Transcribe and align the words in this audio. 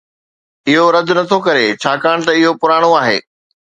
اهو 0.69 0.85
رد 0.95 1.09
نٿو 1.17 1.37
ڪري 1.45 1.67
ڇاڪاڻ 1.83 2.17
ته 2.25 2.31
اهو 2.39 2.51
پراڻو 2.61 2.91
آهي 3.01 3.17